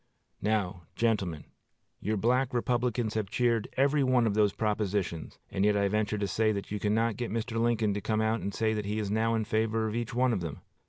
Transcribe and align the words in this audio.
Now, 0.41 0.87
gentlemen, 0.95 1.43
your 1.99 2.17
Black 2.17 2.55
Republicans 2.55 3.13
have 3.13 3.29
cheered 3.29 3.67
every 3.77 4.03
one 4.03 4.25
of 4.25 4.33
those 4.33 4.51
propositions, 4.51 5.37
and 5.51 5.63
yet 5.63 5.77
I 5.77 5.87
venture 5.89 6.17
to 6.17 6.27
say 6.27 6.51
that 6.53 6.71
you 6.71 6.79
cannot 6.79 7.17
get 7.17 7.29
Mr. 7.29 7.61
Lincoln 7.61 7.93
to 7.93 8.01
come 8.01 8.19
out 8.19 8.41
and 8.41 8.51
say 8.51 8.73
that 8.73 8.85
he 8.85 8.97
is 8.97 9.11
now 9.11 9.35
in 9.35 9.45
favor 9.45 9.87
of 9.87 9.95
each 9.95 10.15
one 10.15 10.33
of 10.33 10.41
them. 10.41 10.61